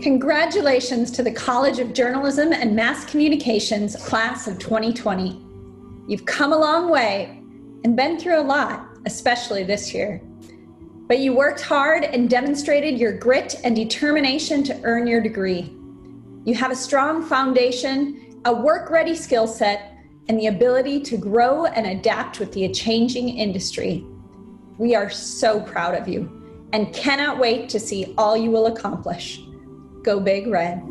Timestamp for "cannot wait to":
26.92-27.78